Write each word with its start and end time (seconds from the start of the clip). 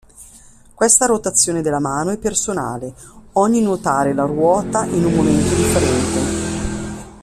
Questa 0.73 1.05
rotazione 1.05 1.61
della 1.61 1.77
mano 1.77 2.09
è 2.09 2.17
personale, 2.17 2.91
ogni 3.33 3.61
nuotare 3.61 4.13
la 4.15 4.25
ruota 4.25 4.83
in 4.85 5.05
un 5.05 5.13
momento 5.13 5.53
differente. 5.53 7.19